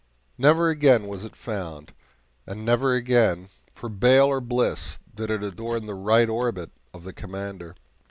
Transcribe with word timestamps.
Never 0.39 0.69
again 0.69 1.05
was 1.07 1.23
it 1.25 1.35
found, 1.35 1.93
and 2.47 2.65
never 2.65 2.95
again, 2.95 3.49
for 3.75 3.87
bale 3.87 4.25
or 4.25 4.41
bliss, 4.41 4.99
did 5.13 5.29
it 5.29 5.43
adorn 5.43 5.85
the 5.85 5.93
right 5.93 6.27
orbit 6.27 6.71
of 6.91 7.03
the 7.03 7.13
Commander. 7.13 7.75